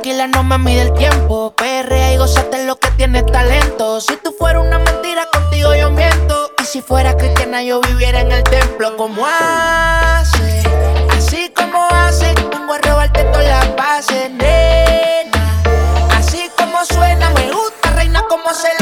Tranquila, 0.00 0.28
no 0.28 0.42
me 0.44 0.56
mide 0.56 0.80
el 0.80 0.94
tiempo. 0.94 1.52
Perrea 1.54 2.14
y 2.14 2.16
gozate 2.16 2.64
lo 2.64 2.76
que 2.76 2.90
tienes 2.92 3.26
talento. 3.26 4.00
Si 4.00 4.16
tú 4.16 4.34
fueras 4.38 4.64
una 4.64 4.78
mentira, 4.78 5.26
contigo 5.30 5.74
yo 5.74 5.90
miento. 5.90 6.52
Y 6.58 6.64
si 6.64 6.80
fuera 6.80 7.14
cristiana, 7.18 7.62
yo 7.62 7.82
viviera 7.82 8.22
en 8.22 8.32
el 8.32 8.42
templo. 8.44 8.96
Como 8.96 9.26
hace, 9.26 10.62
así 11.10 11.52
como 11.54 11.86
hace, 11.90 12.32
vengo 12.50 12.72
a 12.72 12.78
robarte 12.78 13.24
todas 13.24 13.46
las 13.46 13.76
bases, 13.76 14.30
nena. 14.30 15.62
Así 16.16 16.50
como 16.56 16.82
suena, 16.86 17.28
me 17.36 17.52
gusta, 17.52 17.90
reina, 17.90 18.24
como 18.26 18.54
se 18.54 18.68
la 18.78 18.79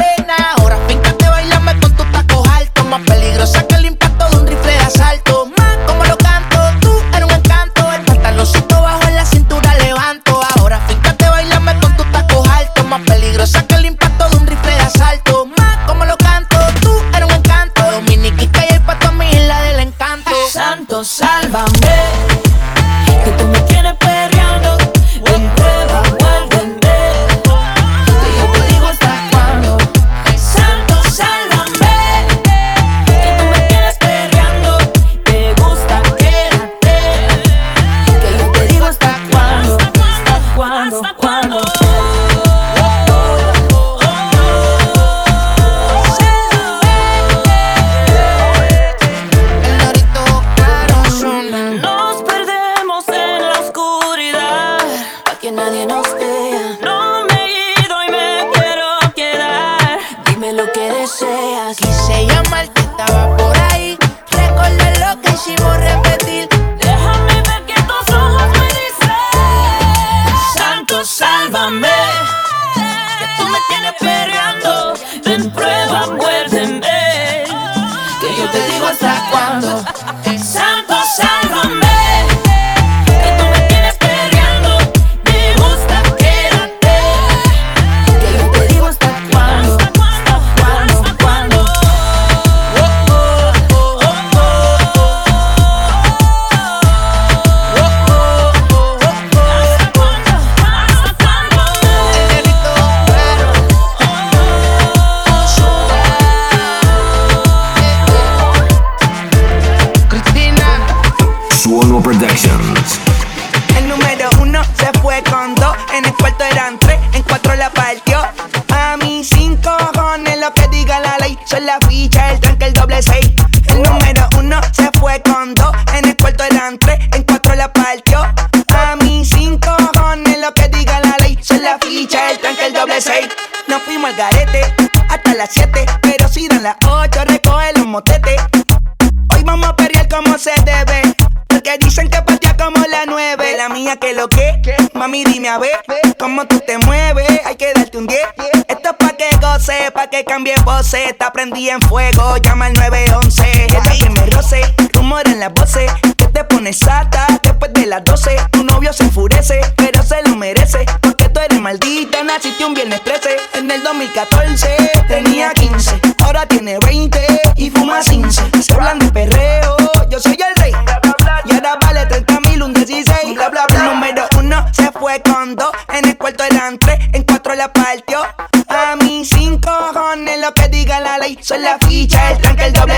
prendí 151.49 151.71
en 151.71 151.81
fuego, 151.83 152.37
llama 152.39 152.67
al 152.67 152.75
911. 152.75 153.65
Ella 153.65 153.81
que 153.83 154.11
me 154.11 154.27
roce, 154.27 154.61
rumor 154.93 155.27
en 155.27 155.41
las 155.41 155.53
voces. 155.53 155.91
Que 156.17 156.27
te 156.27 156.45
pones 156.45 156.79
sata 156.79 157.27
después 157.43 157.73
de 157.73 157.87
las 157.87 158.05
12. 158.05 158.37
Tu 158.51 158.65
novio 158.65 158.93
se 158.93 159.05
enfurece, 159.05 159.61
pero 159.77 160.03
se 160.03 160.23
lo 160.23 160.37
merece. 160.37 160.85
Porque 161.01 161.29
tú 161.29 161.41
eres 161.41 161.61
maldita, 161.61 162.23
naciste 162.23 162.65
un 162.65 162.75
viernes 162.75 163.03
13. 163.03 163.37
En 163.55 163.71
el 163.71 163.83
2014 163.83 164.78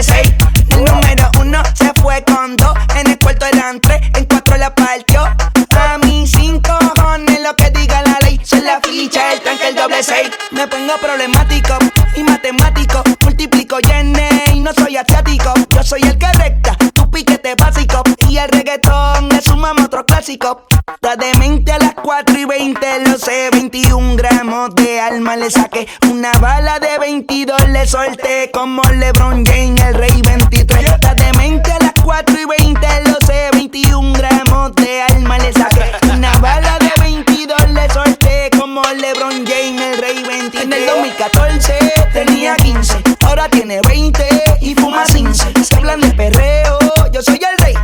el 0.08 0.84
número 0.84 1.30
uno 1.40 1.62
se 1.74 1.92
fue 2.00 2.24
con 2.24 2.56
dos. 2.56 2.72
En 2.96 3.10
el 3.10 3.18
cuarto 3.18 3.44
eran 3.44 3.80
tres, 3.80 4.00
en 4.16 4.24
cuatro 4.24 4.56
la 4.56 4.74
partió. 4.74 5.20
A 5.24 5.98
mí 5.98 6.26
cinco 6.26 6.72
cojones 6.96 7.40
lo 7.42 7.54
que 7.54 7.70
diga 7.70 8.02
la 8.02 8.18
ley. 8.22 8.40
Son 8.42 8.64
la 8.64 8.80
ficha, 8.80 9.34
el 9.34 9.40
tranque, 9.40 9.68
el 9.68 9.74
doble 9.74 10.02
seis. 10.02 10.30
Me 10.52 10.66
pongo 10.68 10.94
problemático 11.02 11.76
y 12.16 12.22
matemático. 12.22 13.02
Multiplico 13.22 13.78
y 13.80 14.56
y 14.56 14.60
no 14.60 14.72
soy 14.72 14.96
asiático. 14.96 15.52
Yo 15.68 15.82
soy 15.82 16.00
el 16.02 16.16
que 16.16 16.32
recta, 16.32 16.76
tu 16.94 17.10
piquete 17.10 17.54
básico. 17.56 18.02
Y 18.26 18.38
el 18.38 18.48
reggaetón 18.48 19.28
le 19.28 19.42
sumamos 19.42 19.84
otro 19.84 20.06
clásico. 20.06 20.66
Está 20.94 21.16
demente 21.16 21.72
a 21.72 21.78
las 21.78 21.92
4 21.94 22.38
y 22.38 22.44
20, 22.46 23.00
lo 23.06 23.18
sé. 23.18 23.50
21 23.52 24.16
gramos 24.50 24.74
de 24.74 25.00
alma 25.00 25.36
le 25.36 25.48
saqué. 25.48 25.86
Una 26.10 26.32
bala 26.40 26.80
de 26.80 26.98
22 26.98 27.68
le 27.68 27.86
solté. 27.86 28.50
Como 28.52 28.82
LeBron 28.82 29.46
James, 29.46 29.80
el 29.80 29.94
rey 29.94 30.22
23. 30.22 30.90
Está 30.90 31.14
demente 31.14 31.70
a 31.70 31.78
las 31.78 31.92
4 32.02 32.36
y 32.36 32.44
20, 32.44 32.86
lo 33.06 33.26
sé. 33.26 33.48
21 33.52 34.12
gramos 34.14 34.74
de 34.74 35.02
alma 35.02 35.38
le 35.38 35.52
saqué. 35.52 35.92
Una 36.12 36.36
bala 36.38 36.78
de 36.80 36.90
22 37.00 37.70
le 37.70 37.90
solté. 37.90 38.50
Como 38.58 38.82
LeBron 38.82 39.46
James, 39.46 39.80
el 39.80 39.98
rey 39.98 40.22
23. 40.24 40.64
En 40.64 40.72
el 40.72 40.86
2014 40.86 41.92
tenía 42.12 42.56
15, 42.56 43.02
ahora 43.26 43.48
tiene 43.48 43.80
20 43.86 44.24
y 44.62 44.74
fuma 44.74 45.04
15. 45.04 45.52
Se 45.62 45.76
hablan 45.76 46.00
de 46.00 46.10
perreo, 46.10 46.78
yo 47.12 47.22
soy 47.22 47.40
el 47.52 47.64
rey. 47.64 47.74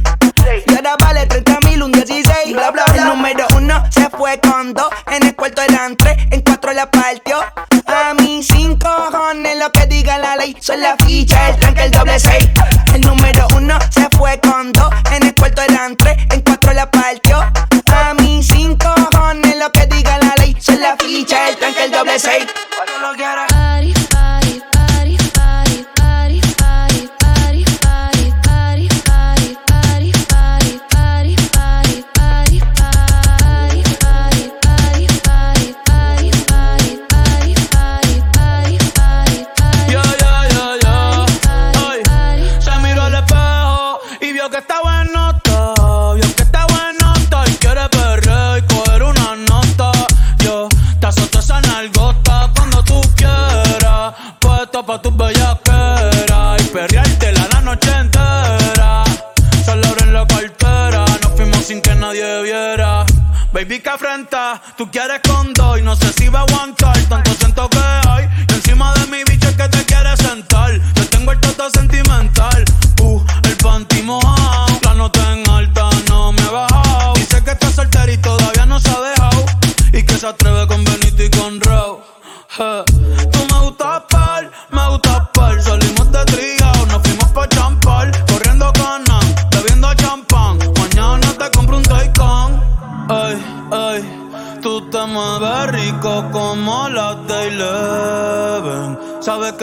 Y 0.67 0.75
ahora 0.75 0.97
vale 1.01 1.27
30 1.27 1.61
mil, 1.61 1.83
un 1.83 1.93
16. 1.93 2.53
Bla, 2.53 2.71
bla, 2.71 2.85
bla. 2.93 3.03
El 3.03 3.05
número 3.05 3.47
uno 3.57 3.85
se 3.91 4.09
fue 4.11 4.41
con 4.41 4.75
dos. 4.75 4.89
En 5.11 5.27
el 5.27 5.35
cuarto 5.35 5.63
eran 5.63 5.97
tres, 5.97 6.17
en 6.31 6.43
la 6.77 6.91
partió. 6.91 7.39
A 7.87 8.13
mí 8.21 8.43
cinco 8.43 8.87
cojones 9.11 9.59
lo 9.59 9.73
que 9.73 9.87
diga 9.87 10.19
la 10.19 10.37
ley. 10.37 10.55
Son 10.61 10.79
la 10.79 10.95
ficha, 10.99 11.49
el 11.49 11.57
tranque, 11.57 11.85
el 11.85 11.91
doble 11.91 12.21
seis. 12.21 12.47
El 12.93 13.01
número 13.01 13.49
uno 13.57 13.79
se 13.91 14.07
fue 14.11 14.39
con 14.41 14.73
dos. 14.73 14.91
En 15.13 15.25
el 15.25 15.35
cuarto 15.35 15.63
eran 15.63 15.97
tres, 15.97 16.19
en 16.31 16.43
cuatro 16.43 16.75
la 16.75 16.91
partió. 16.91 17.39
A 17.39 18.15
mí 18.21 18.43
cinco 18.43 18.95
cojones 19.11 19.57
lo 19.57 19.73
que 19.73 19.87
diga 19.87 20.19
la 20.19 20.35
ley. 20.37 20.55
Son 20.61 20.79
la 20.79 20.97
ficha, 20.99 21.49
el 21.49 21.57
tranque, 21.57 21.85
el 21.85 21.91
doble 21.91 22.19
seis. 22.19 22.45
Baby, 63.57 63.81
que 63.81 63.89
afrenta, 63.89 64.61
tú 64.77 64.91
quieres 64.91 65.23
con 65.27 65.55
dos 65.55 65.79
y 65.79 65.83
no 65.83 65.97
sé 65.97 66.13
si 66.13 66.29
va 66.29 66.41
a 66.41 66.43
aguantar. 66.43 66.95
Tanto 67.09 67.31
siento 67.39 67.71
que 67.71 67.79
hay 68.07 68.29
y 68.51 68.53
encima 68.53 68.93
de 68.93 69.07
mi 69.07 69.25
bicho 69.25 69.49
es 69.49 69.57
que 69.57 69.67
te 69.71 69.83
quieres 69.87 70.19
sentar. 70.19 70.79
Te 70.93 71.07
tengo 71.07 71.33
el 71.33 71.41
toto 71.41 71.71
sentimental, 71.71 72.65
uh, 73.01 73.25
el 73.45 73.57
panty 73.57 74.03
mojado. 74.03 74.79
La 74.83 74.93
nota 74.93 75.33
en 75.33 75.49
alta 75.49 75.89
no 76.07 76.33
me 76.33 76.43
he 76.43 76.51
bajado. 76.51 77.15
Dice 77.15 77.43
que 77.43 77.53
está 77.53 77.71
soltera 77.71 78.13
y 78.13 78.19
todavía 78.19 78.67
no 78.67 78.79
se 78.79 78.91
ha 78.91 79.01
dejado. 79.01 79.47
Y 79.91 80.03
que 80.03 80.19
se 80.19 80.27
atreve 80.27 80.67
con 80.67 80.85
Benito 80.85 81.23
y 81.25 81.31
con 81.31 81.59
Raw. 81.59 82.05
Eh, 82.59 82.85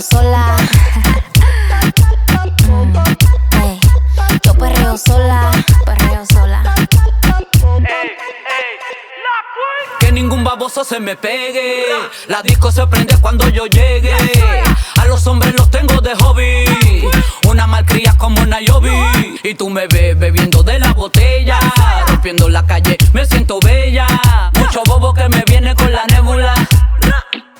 Yo 4.42 4.54
perreo 4.54 4.96
sola. 4.96 5.50
Perreo 5.84 6.24
sola. 6.24 6.62
Que 9.98 10.10
ningún 10.10 10.42
baboso 10.42 10.84
se 10.84 11.00
me 11.00 11.16
pegue. 11.16 11.84
La 12.28 12.42
disco 12.42 12.72
se 12.72 12.86
prende 12.86 13.14
cuando 13.20 13.46
yo 13.50 13.66
llegue. 13.66 14.14
A 14.96 15.04
los 15.04 15.26
hombres 15.26 15.54
los 15.54 15.70
tengo 15.70 16.00
de 16.00 16.14
hobby. 16.14 16.64
Una 17.46 17.66
malcria 17.66 18.14
como 18.16 18.46
Nayobi. 18.46 19.38
Y 19.42 19.54
tú 19.54 19.68
me 19.68 19.86
ves 19.86 20.18
bebiendo 20.18 20.62
de 20.62 20.78
la 20.78 20.94
botella. 20.94 21.58
Rompiendo 22.06 22.48
la 22.48 22.64
calle, 22.64 22.96
me 23.12 23.26
siento 23.26 23.60
bella. 23.60 24.06
Mucho 24.54 24.82
bobo 24.86 25.12
que 25.12 25.28
me 25.28 25.44
viene 25.46 25.74
con 25.74 25.92
la 25.92 26.06
nébula. 26.06 26.54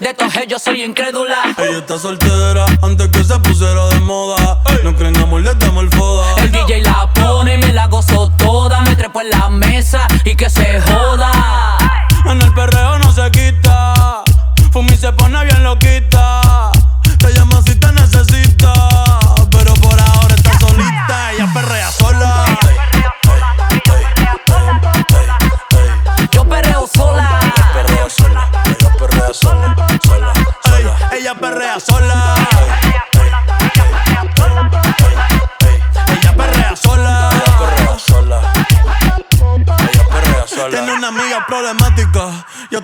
De 0.00 0.14
todos 0.14 0.34
ellos 0.36 0.62
soy 0.62 0.82
incrédula. 0.82 1.54
Ella 1.58 1.78
está 1.78 1.98
soltera 1.98 2.64
antes 2.80 3.08
que 3.08 3.22
se 3.22 3.38
pusiera 3.40 3.86
de 3.88 4.00
moda. 4.00 4.58
No 4.82 4.96
creen 4.96 5.14
amor, 5.18 5.42
le 5.42 5.54
damos 5.56 5.84
el 5.84 5.90
foda. 5.90 6.24
El 6.38 6.50
DJ 6.50 6.80
la 6.82 7.06
pone 7.12 7.56
y 7.56 7.58
me 7.58 7.70
la 7.74 7.86
gozo 7.86 8.32
toda. 8.38 8.80
Me 8.80 8.96
trepo 8.96 9.20
en 9.20 9.28
la 9.28 9.50
mesa 9.50 10.08
y 10.24 10.34
que 10.34 10.48
se 10.48 10.80
joda. 10.80 11.30
En 12.24 12.40
el 12.40 12.52
perreo 12.54 12.98
no 12.98 13.12
se 13.12 13.30
quita. 13.30 14.24
Fumi 14.72 14.96
se 14.96 15.12
pone 15.12 15.44
bien 15.44 15.62
loquita. 15.64 16.09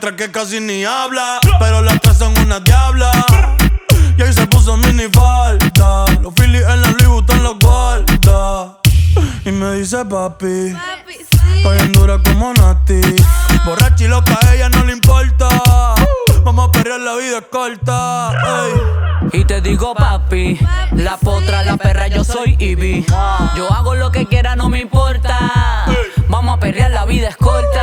Otra 0.07 0.17
que 0.17 0.31
casi 0.31 0.61
ni 0.61 0.85
habla. 0.85 1.41
Pero 1.59 1.83
las 1.83 2.01
tres 2.01 2.19
son 2.19 2.37
una 2.39 2.61
diabla. 2.61 3.11
Y 4.17 4.23
ahí 4.23 4.33
se 4.33 4.47
puso 4.47 4.77
mini 4.77 5.09
falta. 5.13 6.05
Los 6.23 6.33
Phillies 6.35 6.63
en 6.63 6.83
la 6.83 6.91
Louis 6.91 7.09
Vuitton 7.09 7.43
los 7.43 7.59
guarda. 7.59 8.79
Y 9.45 9.51
me 9.51 9.73
dice 9.75 10.05
papi. 10.05 10.77
Estoy 11.57 11.79
en 11.79 11.93
dura 11.93 12.21
como 12.23 12.53
Nati. 12.55 13.01
Borracha 13.65 14.05
y 14.05 14.09
loca, 14.09 14.39
a 14.47 14.55
ella 14.55 14.69
no 14.69 14.85
le 14.85 14.93
importa. 14.93 15.49
Vamos 16.45 16.69
a 16.69 16.73
perrear, 16.73 17.01
la 17.01 17.17
vida 17.17 17.39
es 17.39 17.47
corta. 17.51 18.33
ey. 19.33 19.41
Y 19.41 19.45
te 19.45 19.61
digo 19.61 19.95
papi, 19.95 20.59
la 20.93 21.17
potra, 21.17 21.65
la 21.65 21.77
perra, 21.77 22.07
yo 22.07 22.23
soy 22.23 22.57
Ivy. 22.61 23.05
Yo 23.57 23.73
hago 23.73 23.97
lo 23.97 24.13
que 24.13 24.27
quiera, 24.27 24.55
no 24.55 24.69
me 24.69 24.81
importa. 24.81 25.85
Vamos 26.29 26.57
a 26.57 26.61
perrear, 26.61 26.93
la 26.93 27.05
vida 27.07 27.29
es 27.29 27.37
corta. 27.37 27.83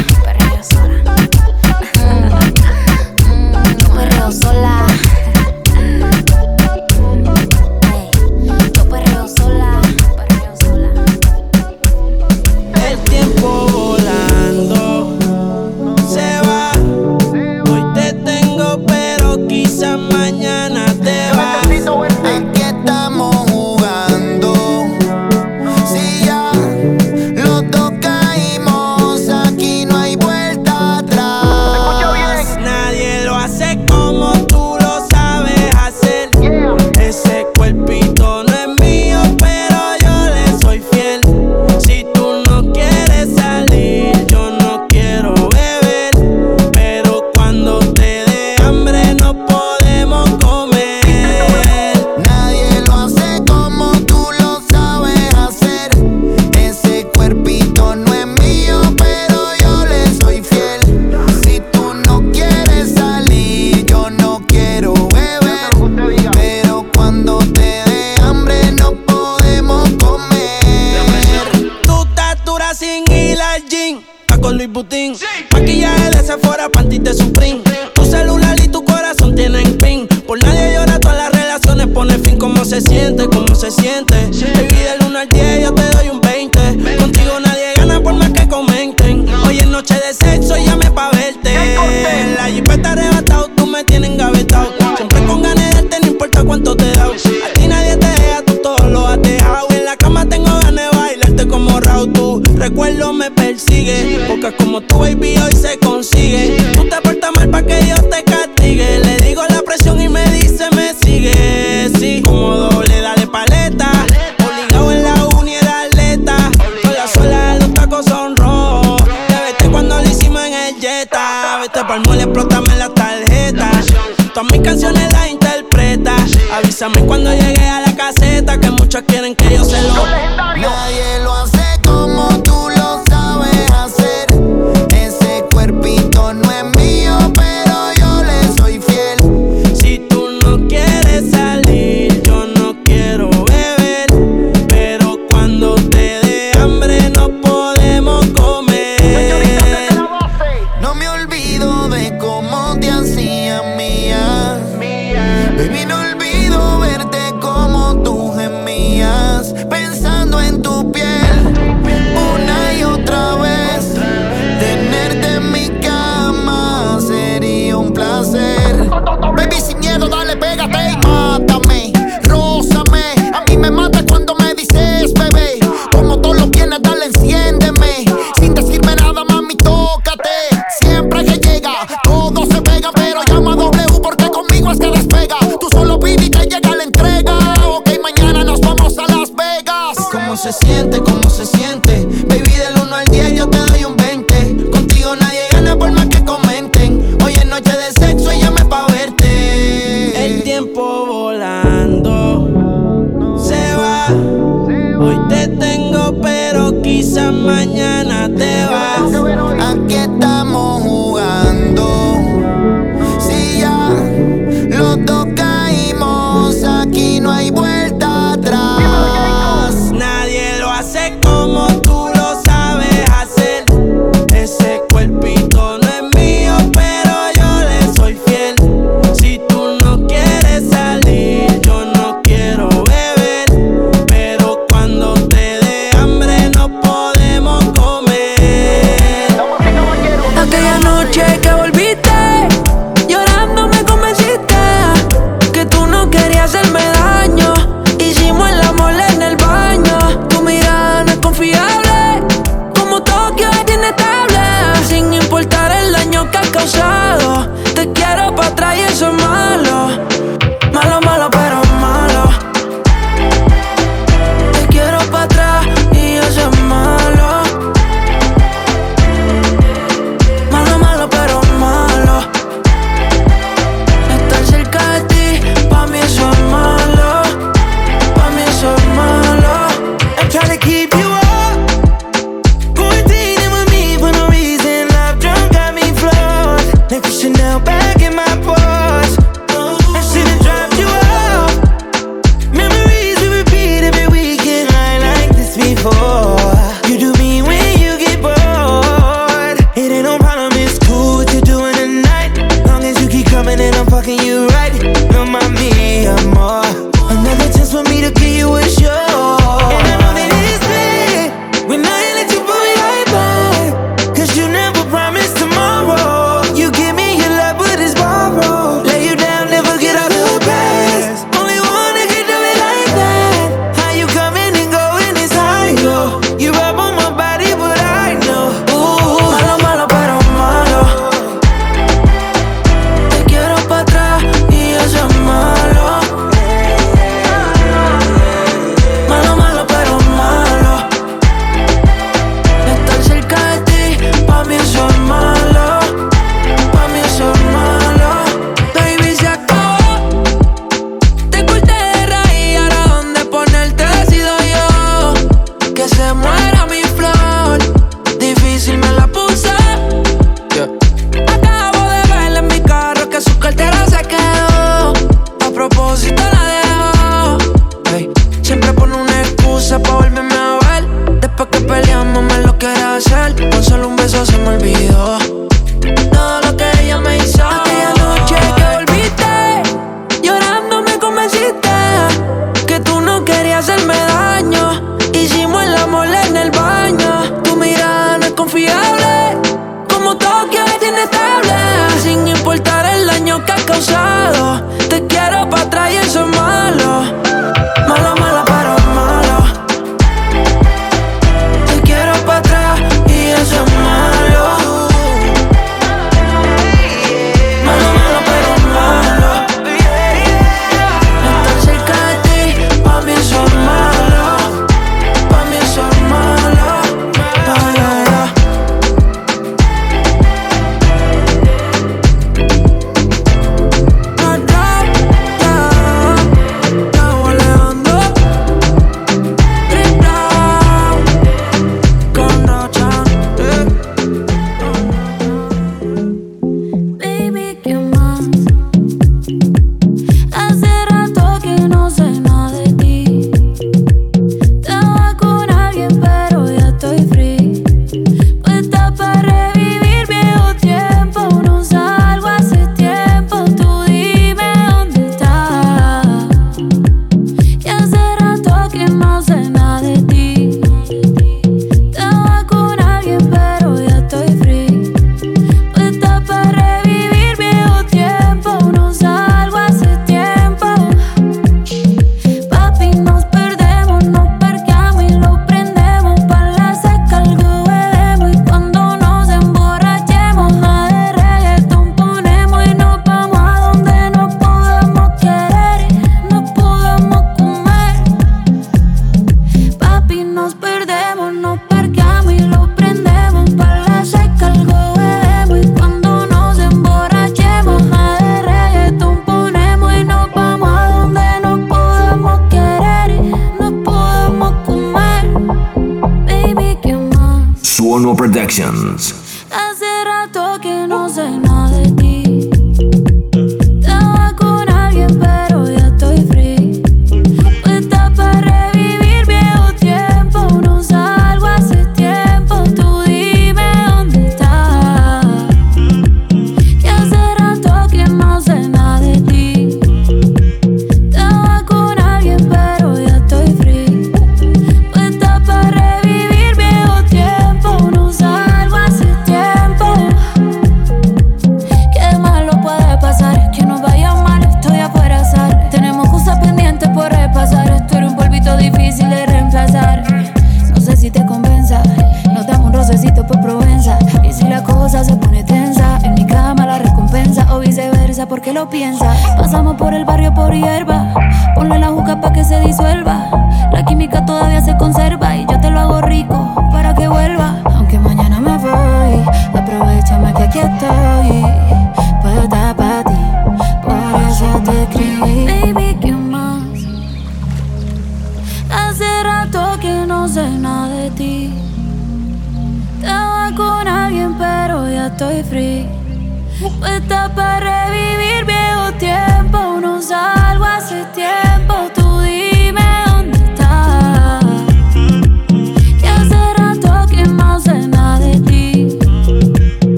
Productions. 508.21 509.30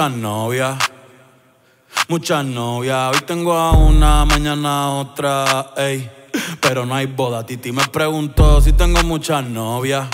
Muchas 0.00 0.16
novias. 0.16 0.78
Muchas 2.08 2.44
novias, 2.46 3.14
hoy 3.14 3.20
tengo 3.26 3.52
a 3.52 3.72
una, 3.72 4.24
mañana 4.24 4.92
otra, 4.92 5.74
ey. 5.76 6.10
Pero 6.58 6.86
no 6.86 6.94
hay 6.94 7.04
boda, 7.04 7.44
Titi 7.44 7.70
me 7.70 7.84
preguntó 7.84 8.62
si 8.62 8.72
tengo 8.72 9.02
muchas 9.02 9.44
novias. 9.44 10.08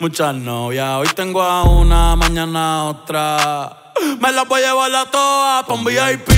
Muchas 0.00 0.34
novias, 0.34 0.90
hoy 0.96 1.08
tengo 1.16 1.40
a 1.40 1.62
una, 1.62 2.14
mañana 2.16 2.84
otra. 2.84 3.94
Me 4.20 4.30
las 4.30 4.46
voy 4.46 4.60
a 4.62 4.66
llevar 4.66 4.94
a 4.94 5.10
todas 5.10 5.64
pa' 5.64 5.72
un 5.72 5.82
VIP, 5.82 6.28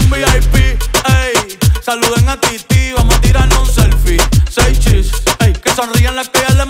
un 0.00 0.10
VIP, 0.10 0.54
ey. 0.54 1.58
Saluden 1.82 2.26
a 2.26 2.40
Titi, 2.40 2.92
vamos 2.96 3.16
a 3.16 3.20
tirarnos 3.20 3.58
un 3.58 3.66
selfie. 3.66 4.22
Seis 4.48 4.80
chis, 4.80 5.12
ey. 5.40 5.52
Que 5.52 5.70
sonrían 5.72 6.16
las 6.16 6.30
que 6.30 6.40
ya 6.40 6.64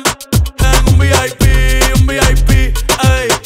un 0.84 0.98
VIP, 0.98 1.94
un 1.94 2.07
VIP, 2.09 2.50
ey. 2.50 3.45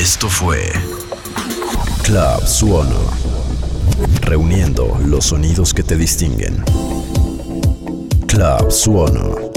Esto 0.00 0.30
fue 0.30 0.72
Club 2.04 2.46
Suono. 2.46 3.00
Reuniendo 4.22 4.98
los 5.04 5.26
sonidos 5.26 5.74
que 5.74 5.82
te 5.82 5.94
distinguen. 5.94 6.64
Club 8.26 8.70
Suono. 8.70 9.49